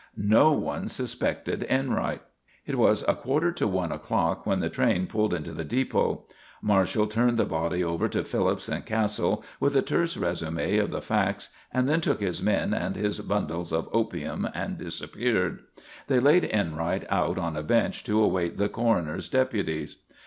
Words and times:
"No 0.17 0.51
one 0.51 0.87
suspected 0.87 1.61
Enright." 1.69 2.21
It 2.65 2.73
was 2.79 3.03
a 3.07 3.13
quarter 3.13 3.51
to 3.51 3.67
one 3.67 3.91
o'clock 3.91 4.47
when 4.47 4.59
the 4.59 4.67
train 4.67 5.05
pulled 5.05 5.31
into 5.31 5.51
the 5.51 5.63
depot. 5.63 6.25
Marshall 6.59 7.05
turned 7.05 7.37
the 7.37 7.45
body 7.45 7.83
over 7.83 8.07
to 8.09 8.23
Phillips 8.23 8.67
and 8.67 8.83
Castle 8.83 9.43
with 9.59 9.75
a 9.75 9.83
terse 9.83 10.17
resume 10.17 10.77
of 10.79 10.89
the 10.89 11.01
facts 11.01 11.49
and 11.71 11.87
then 11.87 12.01
took 12.01 12.19
his 12.19 12.41
men 12.41 12.73
and 12.73 12.95
his 12.95 13.19
bundles 13.19 13.71
of 13.71 13.89
opium 13.93 14.49
and 14.55 14.79
disappeared. 14.79 15.59
They 16.07 16.19
laid 16.19 16.45
Enright 16.45 17.05
out 17.11 17.37
on 17.37 17.55
a 17.55 17.61
bench 17.61 18.03
to 18.05 18.23
await 18.23 18.57
the 18.57 18.69
coroner's 18.69 19.29
deputies. 19.29 19.99